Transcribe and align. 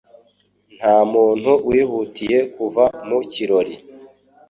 Ntamuntu 0.77 1.51
wihutiye 1.67 2.39
kuva 2.55 2.83
mu 3.07 3.19
kirori. 3.31 3.75